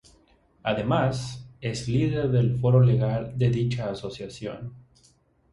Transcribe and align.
Además, 0.63 1.47
es 1.61 1.87
líder 1.87 2.31
del 2.31 2.59
Foro 2.59 2.79
Legal 2.81 3.37
de 3.37 3.51
dicha 3.51 3.91
asociación. 3.91 4.73